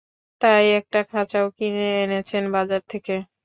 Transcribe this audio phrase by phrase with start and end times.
[0.41, 3.13] তাই একটা খাঁচাও কিনে এনেছেন বাজার থেকে।